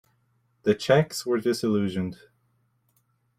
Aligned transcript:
The 0.63 0.73
Czechs 0.73 1.27
were 1.27 1.37
disillusioned. 1.39 2.17